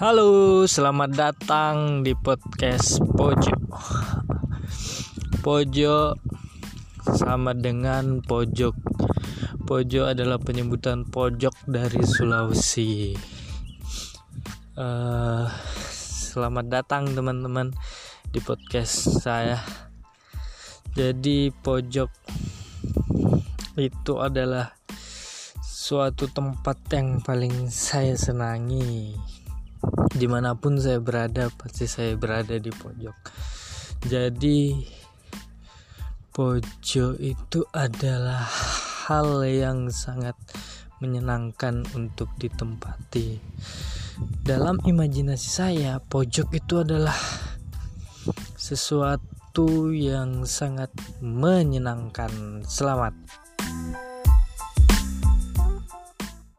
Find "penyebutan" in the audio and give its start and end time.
10.40-11.04